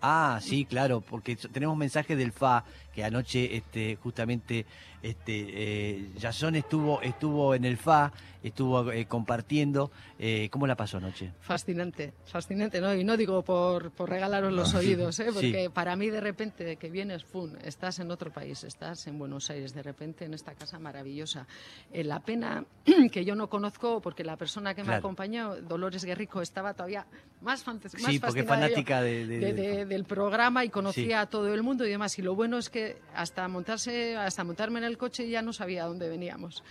[0.02, 4.66] Ah, sí, claro, porque tenemos mensajes del FA que anoche este, justamente
[5.02, 9.90] este, eh, Jason estuvo, estuvo en el FA, estuvo eh, compartiendo.
[10.18, 11.32] Eh, ¿Cómo la pasó anoche?
[11.40, 12.94] Fascinante, fascinante, ¿no?
[12.94, 15.28] Y no digo por, por regalaros los ah, oídos, ¿eh?
[15.32, 19.48] porque para mí de repente que vienes, ¡fum!, estás en otro país, estás en Buenos
[19.50, 21.46] Aires, de repente en esta casa maravillosa.
[21.92, 22.64] la pena
[23.12, 27.06] que yo no conozco, porque la persona que me acompañó, Dolores Guerrico, estaba todavía
[27.40, 31.90] más, más sí, porque fanática de, del programa y conocía a todo el mundo y
[31.90, 32.18] demás.
[32.18, 32.79] Y lo bueno es que
[33.14, 36.62] hasta montarse, hasta montarme en el coche ya no sabía dónde veníamos.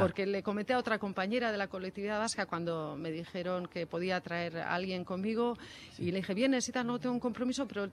[0.00, 4.20] Porque le comenté a otra compañera de la colectividad vasca cuando me dijeron que podía
[4.20, 5.56] traer a alguien conmigo
[5.98, 7.90] y le dije, vienes y tal, no tengo un compromiso, pero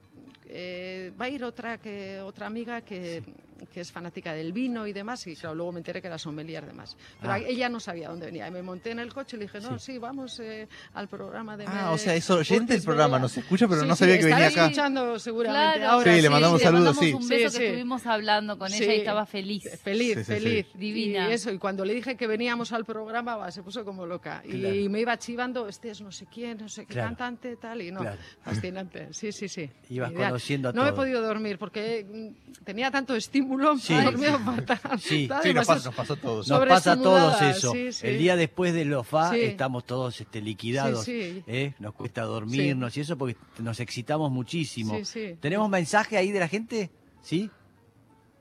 [0.48, 3.24] eh, va a ir otra, que, otra amiga que,
[3.72, 6.96] que, es fanática del vino y demás, y luego me enteré que era sommelier además.
[7.20, 7.40] Pero ah.
[7.40, 8.48] ella no sabía dónde venía.
[8.48, 11.58] Y me monté en el coche y le dije, no, sí, vamos eh, al programa
[11.58, 11.66] de...
[11.68, 14.48] Ah, o sea, es oyente el programa, no se escucha, pero no sabía que venía
[14.48, 14.66] acá.
[14.66, 16.16] escuchando seguramente ahora.
[16.16, 17.14] Sí, le mandamos saludos, sí.
[17.14, 19.64] un beso que estuvimos hablando con ella y estaba feliz.
[19.84, 20.68] Feliz, feliz.
[20.74, 21.30] Divina.
[21.30, 24.42] Y eso, y cuando le dije que veníamos al programa, se puso como loca.
[24.46, 27.92] Y me iba chivando, este es no sé quién, no sé qué cantante, tal, y
[27.92, 28.02] no,
[28.42, 29.14] fascinante.
[29.14, 29.70] Sí, sí, sí.
[29.90, 33.45] Ibas conociendo a No he podido dormir porque mm, tenía tanto estímulo,
[33.80, 33.94] sí.
[33.94, 35.00] dormido fatal.
[35.00, 36.48] Sí, sí nos, pasa, nos pasó a todos.
[36.48, 37.74] Nos pasa a todos eso.
[37.74, 41.08] El día después de los FA estamos todos este, liquidados.
[41.08, 41.74] ¿eh?
[41.80, 44.98] Nos cuesta dormirnos y eso porque nos excitamos muchísimo.
[45.40, 46.90] ¿Tenemos mensaje ahí de la gente?
[47.22, 47.50] ¿Sí?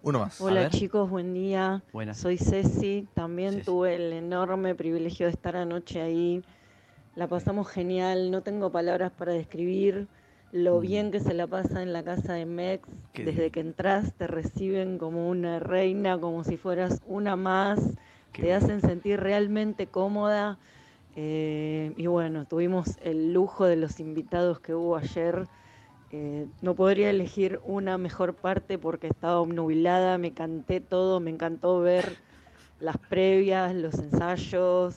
[0.02, 0.38] Uno más.
[0.40, 1.82] Hola chicos, buen día.
[2.12, 3.08] Soy Ceci.
[3.14, 6.42] También tuve el enorme privilegio de estar anoche ahí.
[7.14, 8.30] La pasamos genial.
[8.30, 10.06] No tengo palabras para describir
[10.54, 12.88] lo bien que se la pasa en la casa de Mex.
[13.12, 17.80] Desde que entras te reciben como una reina, como si fueras una más.
[18.32, 20.58] te hacen sentir realmente cómoda.
[21.16, 25.48] Eh, y bueno, tuvimos el lujo de los invitados que hubo ayer
[26.12, 31.80] eh, no podría elegir una mejor parte porque estaba obnubilada, me canté todo, me encantó
[31.80, 32.16] ver
[32.78, 34.94] las previas, los ensayos,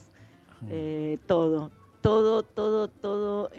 [0.68, 3.50] eh, todo, todo, todo, todo.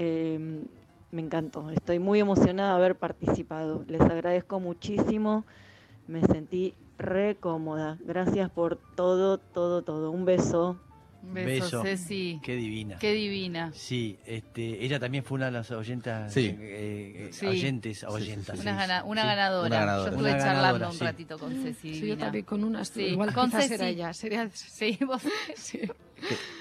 [1.11, 3.83] Me encantó, estoy muy emocionada de haber participado.
[3.87, 5.43] Les agradezco muchísimo,
[6.05, 7.97] me sentí re cómoda.
[8.01, 10.11] Gracias por todo, todo, todo.
[10.11, 10.79] Un beso.
[11.21, 12.39] Beso, Ceci.
[12.43, 12.97] Qué divina.
[12.97, 13.71] Qué divina.
[13.73, 16.55] Sí, este, ella también fue una de las oyentas, sí.
[16.59, 18.59] Eh, eh oyentes, oyentas.
[18.59, 19.97] Una, una, ganadora.
[19.97, 21.95] Yo estuve charlando un ratito con Ceci.
[21.95, 23.01] Sí, yo también con una, sí.
[23.03, 23.73] igual con Ceci.
[23.73, 24.13] Era ella.
[24.13, 24.49] Sería...
[24.79, 25.21] Sí, vos.
[25.55, 25.81] sí.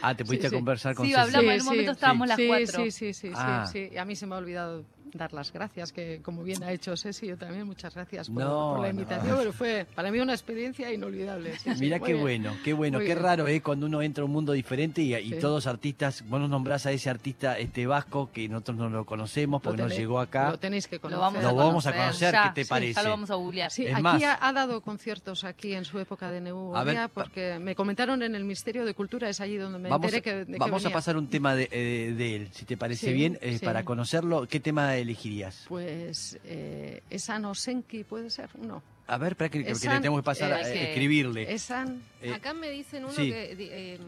[0.03, 1.31] Ah, te pudiste conversar con sí, Ceci.
[1.31, 2.85] Sí, hablamos, en un momento estábamos las cuatro.
[2.85, 3.67] Sí, sí, sí, ah.
[3.71, 6.97] sí, A mí se me ha olvidado dar las gracias, que como bien ha hecho
[6.97, 11.53] Ceci, yo también muchas gracias por, la invitación, pero fue para mí una experiencia inolvidable.
[11.79, 13.61] Mira qué bueno, qué bueno, qué raro ¿eh?
[13.61, 16.93] cuando uno entra a un mundo diferente y, y todos artistas, vos nos nombrás a
[16.93, 20.51] ese artista este vasco que nosotros no lo conocemos porque no llegó acá.
[20.51, 21.43] Lo tenéis que conocer.
[21.43, 22.95] Lo vamos, a, conocer, ¿qué te parece?
[22.95, 23.71] Ya lo vamos a googlear.
[23.71, 26.73] Sí, aquí ha, dado conciertos aquí en su época de Neu
[27.15, 30.85] porque me comentaron en el Ministerio de Cultura, es allí donde me enteré que, Vamos
[30.87, 34.47] a pasar un tema de, eh, él, si te parece bien, eh, para conocerlo.
[34.49, 35.65] ¿Qué tema elegirías?
[35.69, 38.83] Pues eh, Esan Osenki puede ser uno.
[39.07, 41.53] A ver, espera que, le tenemos que pasar a eh, escribirle.
[41.53, 42.03] Esan.
[42.21, 43.57] Eh, Acá me dicen uno que...
[43.59, 43.99] Eh,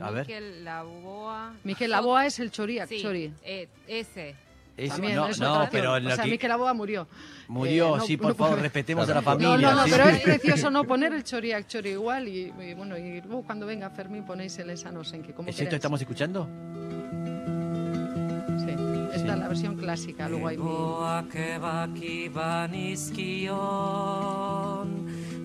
[0.00, 1.54] a Miquel Laboa.
[1.62, 3.32] Miquel Laboa es el Choriac, sí, Chori.
[3.44, 4.34] Eh, ese.
[4.88, 7.06] También, no, no, pero o sea, Miquel Laboa murió.
[7.46, 9.56] Murió, sí, por favor, respetemos a la familia.
[9.56, 13.20] No, no, no, pero es precioso no poner el Choriac, Chori igual y, bueno, y
[13.20, 15.32] luego cuando venga Fermín ponéis el Esan Osenki.
[15.46, 16.48] ¿Es esto estamos escuchando?
[19.14, 20.64] Esta es la versión clásica, luego hay mi...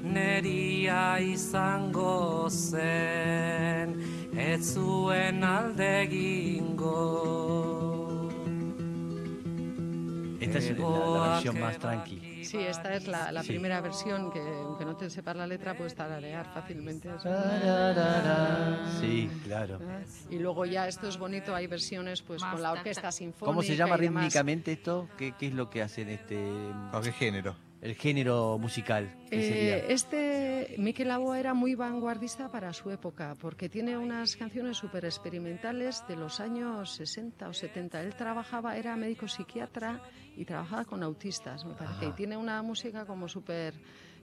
[0.03, 3.93] Neria izango zen,
[4.35, 6.07] ez zuen alde
[10.39, 12.28] Esta es la, la versión más tranqui.
[12.43, 16.51] Sí, esta es la, primera versión que, aunque no te sepas la letra, puedes tararear
[16.53, 17.09] fácilmente.
[18.99, 19.79] Sí, claro.
[20.29, 23.45] Y luego ya esto es bonito, hay versiones pues con la orquesta sinfónica.
[23.45, 25.09] ¿Cómo se llama rítmicamente esto?
[25.17, 26.37] ¿Qué, ¿Qué, es lo que hacen este?
[26.91, 27.68] ¿Con qué género?
[27.81, 29.15] El género musical?
[29.31, 35.05] Eh, este Miquel Laboa era muy vanguardista para su época, porque tiene unas canciones súper
[35.05, 38.01] experimentales de los años 60 o 70.
[38.01, 40.01] Él trabajaba, era médico psiquiatra
[40.35, 42.07] y trabajaba con autistas, me parece.
[42.07, 43.73] Y tiene una música como súper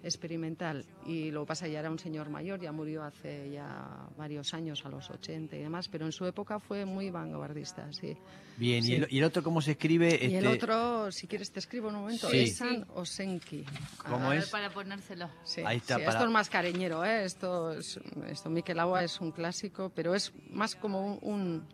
[0.07, 0.85] experimental.
[1.05, 4.89] Y lo pasa, ya era un señor mayor, ya murió hace ya varios años, a
[4.89, 8.17] los 80 y demás, pero en su época fue muy vanguardista, sí.
[8.57, 10.19] Bien, ¿Y, el, otro cómo se escribe?
[10.21, 12.39] Y el este otro, si quieres te escribo un momento, sí.
[12.39, 13.65] Esan Osenki.
[14.09, 14.49] ¿Cómo es?
[14.49, 15.29] Para ponérselo.
[15.65, 15.97] Ahí está.
[15.97, 17.25] Esto es más cariñero, ¿eh?
[17.25, 21.65] Esto, es, esto Miquel Agua es un clásico, pero es más como un,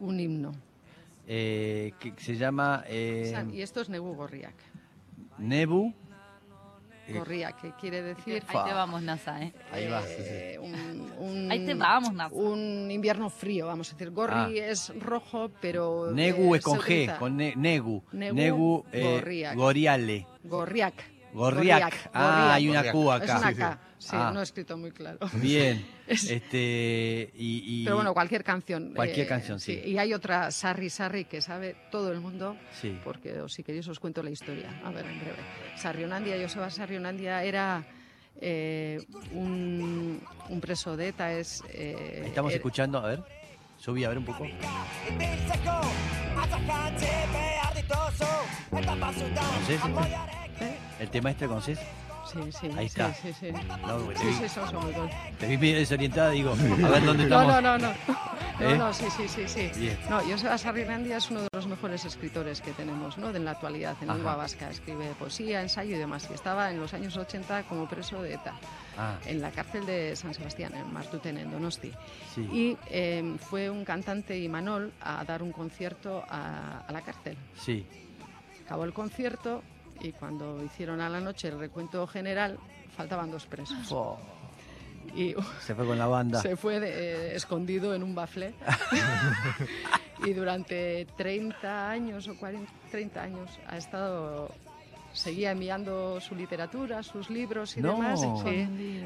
[0.00, 0.52] un, himno.
[1.28, 2.82] Eh, que se llama...
[2.88, 3.32] Eh...
[3.52, 4.56] Y esto es Nebu Gorriak.
[5.38, 5.94] Nebu
[7.12, 8.42] Gorría, que quiere decir...
[8.48, 9.52] Ahí te vamos, NASA, ¿eh?
[9.70, 10.58] Ahí va, eh,
[11.18, 12.34] Un, Ahí te vamos, NASA.
[12.34, 14.10] Un invierno frío, vamos a decir.
[14.10, 14.70] Gorri ah.
[14.70, 16.10] es rojo, pero...
[16.12, 18.02] Negu es con G, con Negu.
[18.12, 20.26] Negu, eh, Goriale.
[21.32, 21.82] Gorriac.
[21.82, 22.10] Gorriac.
[22.12, 23.24] Ah, hay una Q acá.
[23.24, 23.78] Es una K.
[23.98, 24.32] Sí, ah.
[24.34, 25.18] no he escrito muy claro.
[25.34, 25.86] Bien.
[26.06, 28.92] este, y, Pero bueno, cualquier canción.
[28.94, 29.80] Cualquier eh, canción, sí.
[29.84, 32.56] Y hay otra, Sarri Sarri, que sabe todo el mundo.
[32.80, 32.98] Sí.
[33.04, 34.80] Porque si queréis os cuento la historia.
[34.84, 35.38] A ver, en breve.
[35.76, 37.84] Sarrionandia, Joseba Sarrionandia era...
[38.40, 39.00] Eh,
[39.32, 41.62] un, un, preso de ETA es...
[41.68, 43.22] Eh, Estamos escuchando, a ver,
[43.76, 44.46] subí a ver un poco.
[51.02, 51.80] ¿El tema este conoces?
[52.32, 52.70] Sí, sí.
[52.76, 53.12] Ahí está.
[53.12, 53.52] Sí, sí, sí.
[53.84, 54.60] No, te, vi, sí,
[55.40, 57.46] te vi medio desorientada, digo, a ver dónde estamos.
[57.48, 57.92] No, no, no.
[58.60, 58.78] No, ¿Eh?
[58.78, 59.48] no, sí, sí, sí.
[59.48, 59.70] sí.
[59.80, 59.98] Bien.
[60.08, 63.32] No, Joseba Sarrinandia es uno de los mejores escritores que tenemos, ¿no?
[63.32, 64.70] De la actualidad, en lengua vasca.
[64.70, 66.28] Escribe poesía, ensayo y demás.
[66.30, 68.54] Y estaba en los años 80 como preso de ETA.
[68.96, 69.16] Ah.
[69.26, 71.90] En la cárcel de San Sebastián, en Martuten, en Donosti.
[72.32, 72.42] Sí.
[72.52, 77.36] Y eh, fue un cantante y Manol a dar un concierto a, a la cárcel.
[77.56, 77.84] Sí.
[78.64, 79.64] Acabó el concierto
[80.02, 82.58] y cuando hicieron a la noche el recuento general
[82.96, 83.94] faltaban dos presos.
[85.14, 86.40] Y, se fue con la banda.
[86.40, 88.54] Se fue eh, escondido en un bafle.
[90.24, 94.54] y durante 30 años o 40, 30 años ha estado
[95.12, 98.20] seguía enviando su literatura, sus libros y demás,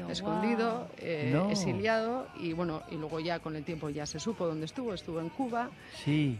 [0.09, 4.65] escondido, eh, exiliado y bueno, y luego ya con el tiempo ya se supo dónde
[4.65, 5.69] estuvo, estuvo en Cuba,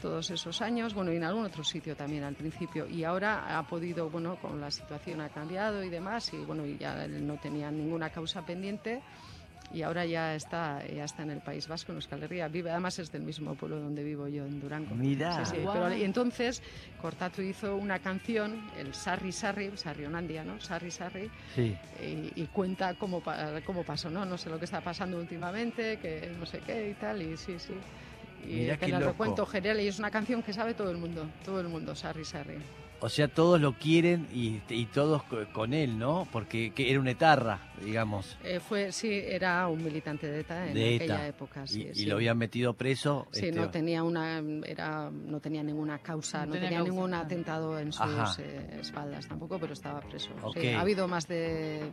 [0.01, 3.67] todos esos años, bueno, y en algún otro sitio también al principio y ahora ha
[3.67, 7.69] podido, bueno, con la situación ha cambiado y demás y bueno, y ya no tenía
[7.71, 9.01] ninguna causa pendiente
[9.73, 12.47] y ahora ya está, ya está en el País Vasco, en Euskal Herria.
[12.47, 14.95] Vive, además es del mismo pueblo donde vivo yo, en Durango.
[14.95, 15.45] Mira.
[15.45, 16.61] Sí, pero, y entonces
[17.01, 20.59] Cortatu hizo una canción, el Sarri Sarri, Sarrionandia, ¿no?
[20.59, 21.75] Sarri Sarri, sí.
[22.01, 23.21] y, cuenta cómo,
[23.65, 24.25] cómo pasó, ¿no?
[24.25, 27.55] No sé lo que está pasando últimamente, que no sé qué y tal, y sí,
[27.59, 27.73] sí.
[28.45, 31.27] Y Mira que el recuento general, y es una canción que sabe todo el mundo,
[31.43, 32.57] todo el mundo, Sarri Sarri.
[32.99, 35.21] O sea, todos lo quieren y, y todos
[35.53, 36.27] con él, ¿no?
[36.31, 38.37] Porque que era una etarra, digamos.
[38.43, 41.67] Eh, fue, sí, era un militante de ETA en aquella época.
[41.67, 43.27] Sí, y, lo habían metido preso.
[43.31, 47.91] Sí, este, no tenía una, era, no tenía ninguna causa, no, tenía, ningún atentado en
[47.91, 50.31] sus eh, espaldas tampoco, pero estaba preso.
[50.75, 51.91] ha habido más de,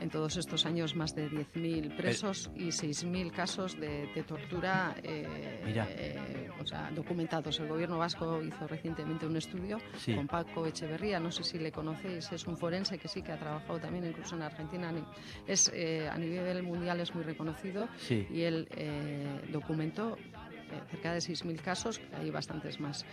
[0.00, 6.66] en todos estos años, más de 10.000 presos y 6.000 casos de, tortura eh, o
[6.66, 7.58] sea, documentados.
[7.60, 9.78] El gobierno vasco hizo recientemente un estudio
[10.28, 13.78] Paco Echeverría, no sé si le conocéis, es un forense que sí que ha trabajado
[13.80, 14.92] también incluso en Argentina,
[15.46, 21.20] es, eh, a nivel mundial es muy reconocido y él eh, documentó eh, cerca de
[21.20, 23.04] 6.000 casos, hay bastantes más.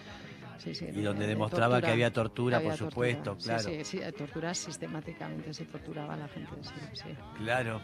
[0.65, 3.63] y donde demostraba que había tortura, por supuesto, claro.
[3.63, 6.51] Sí, sí, tortura sistemáticamente, se torturaba a la gente.
[7.37, 7.81] Claro.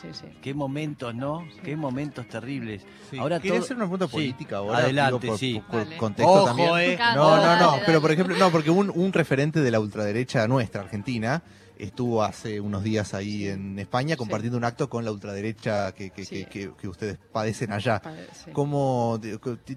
[0.00, 1.46] Sí, sí, Qué momentos, ¿no?
[1.62, 2.84] Qué momentos terribles.
[3.18, 4.78] Ahora Quería hacer una pregunta política ahora.
[4.78, 5.62] Adelante, sí.
[5.98, 6.70] contexto también.
[6.78, 6.98] Eh.
[7.14, 7.76] No, no, no.
[7.84, 11.42] Pero por ejemplo, no, porque un, un referente de la ultraderecha nuestra, Argentina,
[11.78, 16.88] estuvo hace unos días ahí en España compartiendo un acto con la ultraderecha que, que,
[16.88, 18.00] ustedes padecen allá.
[18.52, 19.20] ¿Cómo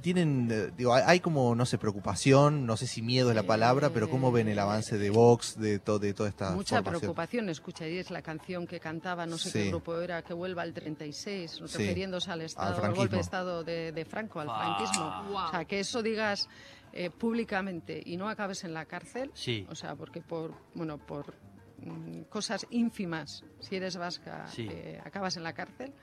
[0.01, 4.09] tienen, digo, hay como, no sé, preocupación, no sé si miedo es la palabra, pero
[4.09, 8.21] cómo ven el avance de Vox, de, todo de toda esta Mucha preocupación, escucharéis la
[8.21, 12.83] canción que cantaba, no sé qué grupo era, que vuelva al 36, refiriéndose al Estado,
[12.83, 15.45] al, golpe de Estado de, Franco, al franquismo.
[15.47, 16.47] O sea, que eso digas...
[16.97, 19.29] Eh, públicamente y no acabes en la cárcel,
[19.67, 21.33] o sea, porque por bueno por
[22.29, 25.93] cosas ínfimas, si eres vasca, eh, acabas en la cárcel,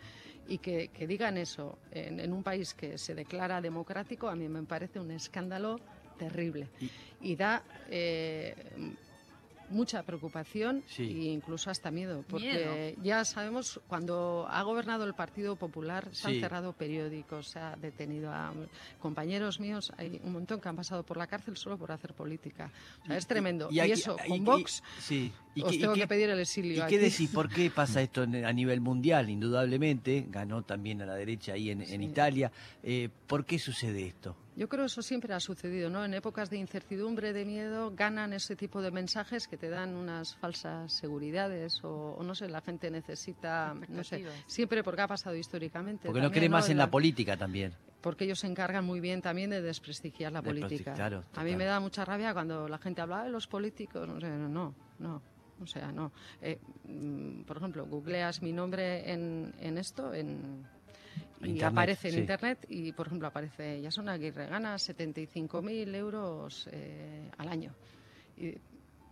[0.49, 5.01] y que, digan eso en, un país que se declara democrático, a mí me parece
[5.01, 5.81] un escándalo
[6.19, 6.69] terrible.
[7.21, 8.55] Y, da eh,
[9.73, 16.09] mucha preocupación e incluso hasta miedo, porque ya sabemos, cuando ha gobernado el Partido Popular,
[16.13, 18.53] se han cerrado periódicos, se ha detenido a
[19.01, 22.71] compañeros míos, hay un montón que han pasado por la cárcel solo por hacer política.
[23.03, 23.69] O sea, es tremendo.
[23.71, 25.33] Y, eso, con Vox, sí.
[25.63, 26.85] os tengo que pedir el exilio.
[26.85, 27.31] ¿Y qué decís?
[27.31, 29.31] ¿Por qué pasa esto a nivel mundial?
[29.31, 32.51] Indudablemente, ganó también a la derecha ahí en, Italia.
[32.83, 34.37] Eh, ¿Por qué sucede esto?
[34.55, 36.05] Yo creo que eso siempre ha sucedido, ¿no?
[36.05, 40.35] En épocas de incertidumbre, de miedo, ganan ese tipo de mensajes que te dan unas
[40.37, 46.07] falsas seguridades o, no sé, la gente necesita, no sé, siempre porque ha pasado históricamente.
[46.07, 47.73] Porque no cree más en la, política también.
[48.03, 51.25] Porque ellos se encargan muy bien también de desprestigiar la política.
[51.35, 54.29] a mí me da mucha rabia cuando la gente habla de los políticos, no sé,
[54.29, 55.23] no, no.
[55.63, 56.13] O sea, no.
[56.41, 60.67] Eh, mm, por ejemplo, googleas mi nombre en, en esto, en
[61.43, 67.49] y aparece en internet y, por ejemplo, aparece Jason Aguirre, gana 75.000 euros eh, al
[67.49, 67.73] año.
[68.37, 68.55] Y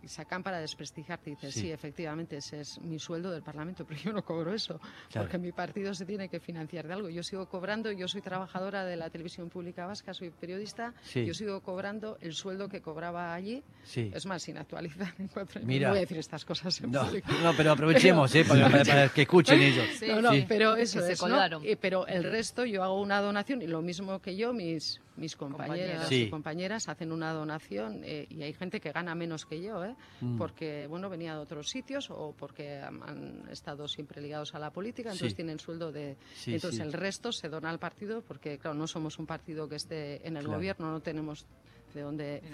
[0.03, 1.31] y sacan para desprestigiarte.
[1.31, 1.71] Y dices, sí.
[1.71, 4.79] efectivamente, ese es mi sueldo del Parlamento, pero yo no cobro eso,
[5.13, 7.09] porque mi partido se tiene que financiar de algo.
[7.09, 11.61] Yo sigo cobrando, yo soy trabajadora de la televisión pública vasca, soy periodista, yo sigo
[11.61, 13.63] cobrando el sueldo que cobraba allí.
[13.95, 15.87] Es más, sin actualizar en cuatro Mira.
[15.87, 17.03] No voy a decir estas cosas en no,
[17.43, 18.45] No, pero aprovechemos, ¿eh?
[18.45, 19.85] para, que escuchen ellos.
[20.07, 21.61] No, no, pero eso es, ¿no?
[21.79, 26.11] Pero el resto, yo hago una donación y lo mismo que yo, mis mis compañeras.
[26.11, 29.95] y compañeras hacen una donación eh, y hay gente que gana menos que yo, ¿eh?
[30.21, 30.37] Mm.
[30.37, 35.11] porque bueno venía de otros sitios o porque han, estado siempre ligados a la política,
[35.11, 36.17] entonces tienen sueldo de...
[36.45, 40.25] entonces el resto se dona al partido porque, claro, no somos un partido que esté
[40.27, 41.45] en el gobierno, no tenemos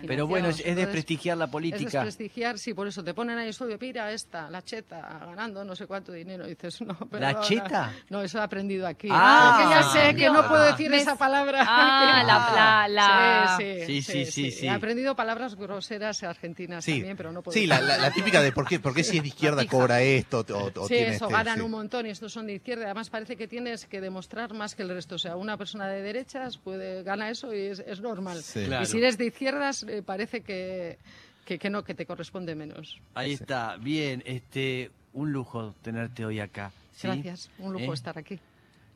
[0.05, 1.85] pero bueno, es, desprestigiar la política.
[1.85, 5.75] Es desprestigiar, sí, por eso te ponen ahí estudio, pira esta, la cheta, ganando no
[5.75, 6.45] sé cuánto dinero.
[6.45, 7.21] Y dices, no, pero.
[7.21, 7.93] ¿La cheta?
[8.09, 9.09] No, eso he aprendido aquí.
[9.11, 11.63] Ah, que ya sé que no puedo decir esa palabra.
[11.67, 17.41] Ah, la, la, Sí, sí, sí, sí, He aprendido palabras groseras argentinas también, pero no
[17.41, 20.01] puedo Sí, la, la, típica de por qué, por qué si es de izquierda cobra
[20.01, 22.85] esto o, Sí, eso, este, ganan un montón y estos son de izquierda.
[22.85, 25.15] Además, parece que tienes que demostrar más que el resto.
[25.15, 28.39] O sea, una persona de derechas puede gana eso y es, es normal.
[28.39, 30.97] Y si eres de izquierdas eh, parece que,
[31.45, 32.99] que, no, que te corresponde menos.
[33.13, 36.71] Ahí está, bien, este, un lujo tenerte hoy acá.
[37.01, 37.93] Gracias, un lujo ¿Eh?
[37.93, 38.39] estar aquí.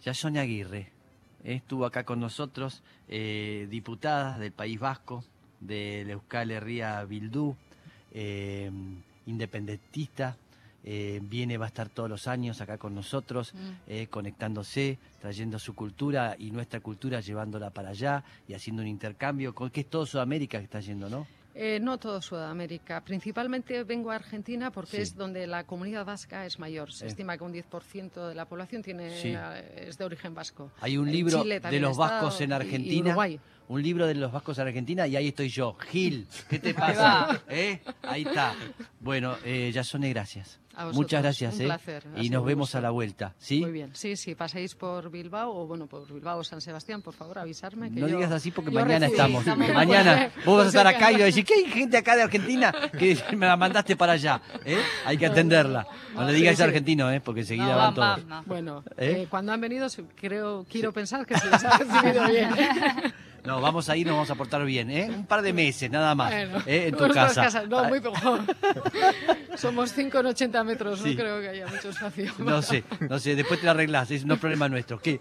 [0.04, 0.90] Ya Sonia Aguirre
[1.44, 1.56] ¿eh?
[1.56, 5.24] estuvo acá con nosotros, diputada del País Vasco,
[5.60, 7.56] del Euskal Herria Bildú,
[9.26, 10.38] independentista,
[10.84, 13.58] eh, viene, va a estar todos los años acá con nosotros, mm.
[13.88, 19.54] eh, conectándose, trayendo su cultura y nuestra cultura, llevándola para allá y haciendo un intercambio,
[19.54, 21.28] con que es todo Sudamérica que está yendo, ¿no?
[21.54, 23.04] Eh, no todo Sudamérica.
[23.04, 26.94] Principalmente vengo a Argentina porque es donde la comunidad vasca es mayor.
[26.94, 29.10] Se estima que un 10% de la población tiene,
[29.76, 30.72] es de origen vasco.
[30.80, 33.16] Hay un libro de los vascos en Argentina.
[33.72, 35.78] Un libro de los vascos en Argentina y ahí estoy yo.
[35.90, 37.42] Gil, ¿qué te pasa?
[37.48, 37.80] ¿Eh?
[38.04, 38.54] Ahí está.
[39.00, 40.60] Bueno, eh, Yasone, gracias.
[40.94, 41.66] Muchas gracias, un ¿eh?
[41.66, 42.04] placer.
[42.18, 43.60] Y nos vemos a la vuelta, ¿sí?
[43.62, 43.92] Muy bien.
[43.94, 47.92] Sí, sí, paséis por Bilbao o bueno, por Bilbao o San Sebastián, por favor, avisarme.
[47.92, 49.46] Que no digas así porque mañana estamos.
[49.74, 52.24] mañana vos vas a estar acá y vas a decir, ¿qué hay gente acá de
[52.24, 54.42] Argentina que me la mandaste para allá?
[54.66, 54.78] ¿eh?
[55.06, 55.86] Hay que atenderla.
[56.16, 57.22] No, le digas argentino, ¿eh?
[57.22, 58.46] porque enseguida van todos.
[58.46, 59.28] Bueno, ¿Eh?
[59.30, 62.50] cuando han venido, creo, quiero pensar que se les ha recibido bien.
[63.46, 65.10] No, vamos a ir, nos vamos a portar bien, ¿eh?
[65.10, 66.88] Un par de meses, nada más, ¿eh?
[66.88, 67.66] En tu casa.
[67.68, 68.40] No, muy poco.
[69.56, 72.32] Somos 5 en 80 metros, no creo que haya mucho espacio.
[72.40, 75.00] No sé, no sé, después te la arreglás, es no problema nuestro.
[75.00, 75.20] ¿Qué?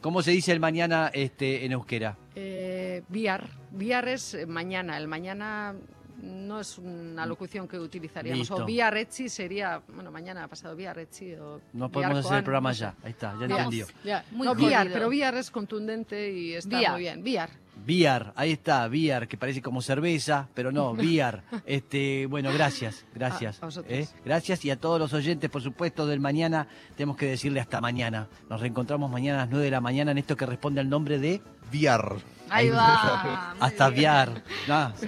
[0.00, 2.16] ¿Cómo se dice el mañana este, en euskera?
[2.34, 3.48] Eh, viar.
[3.70, 4.98] Viar es mañana.
[4.98, 5.74] El mañana
[6.22, 8.50] no es una locución que utilizaríamos.
[8.50, 12.44] O vía Rechi sería, bueno, mañana ha pasado vía Rechi o No podemos hacer el
[12.44, 13.86] programa ya, ahí está, ya entendió.
[14.32, 17.22] no, Viar, pero Viar es contundente y está muy bien.
[17.22, 17.50] Viar.
[17.84, 21.42] Viar, ahí está, Viar, que parece como cerveza, pero no, Viar.
[21.66, 23.60] este, bueno, gracias, gracias.
[23.88, 24.06] ¿eh?
[24.24, 28.28] Gracias y a todos los oyentes, por supuesto, del mañana, tenemos que decirle hasta mañana.
[28.48, 31.18] Nos reencontramos mañana a las 9 de la mañana en esto que responde al nombre
[31.18, 32.16] de Viar.
[32.52, 33.54] Ahí va.
[33.60, 34.42] hasta Viar.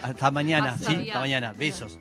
[0.03, 1.53] hasta mañana, sí, hasta mañana.
[1.53, 1.99] Besos.